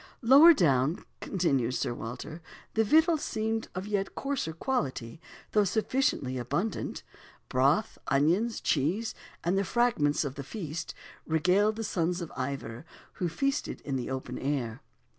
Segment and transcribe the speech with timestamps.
[0.23, 2.41] "Lower down," continues Sir Walter,
[2.73, 7.03] "the victuals seemed of yet coarser quality, though sufficiently abundant.
[7.49, 10.95] Broth, onions, cheese, and the fragments of the feast,
[11.27, 12.83] regaled the sons of Ivor,
[13.21, 14.81] who feasted in the open air."